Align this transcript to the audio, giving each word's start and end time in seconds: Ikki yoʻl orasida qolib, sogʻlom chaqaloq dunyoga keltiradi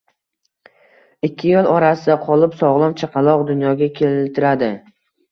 Ikki 1.27 1.51
yoʻl 1.51 1.67
orasida 1.73 2.15
qolib, 2.29 2.55
sogʻlom 2.61 2.95
chaqaloq 3.01 3.43
dunyoga 3.51 3.91
keltiradi 3.99 4.71